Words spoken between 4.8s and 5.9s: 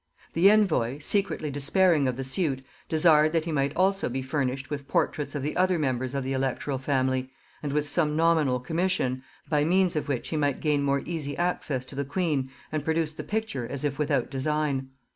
portraits of the other